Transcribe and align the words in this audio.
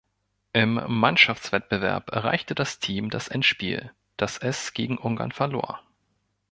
Im 0.53 0.81
Mannschaftswettbewerb 0.99 2.09
erreichte 2.09 2.55
das 2.55 2.79
Team 2.79 3.11
das 3.11 3.27
Endspiel, 3.27 3.91
das 4.17 4.39
es 4.39 4.73
gegen 4.73 4.97
Ungarn 4.97 5.31
verlor. 5.31 5.83